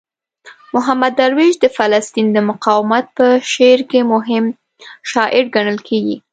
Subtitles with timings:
[0.73, 4.45] محمود درویش د فلسطین د مقاومت په شعر کې مهم
[5.11, 6.17] شاعر ګڼل کیږي.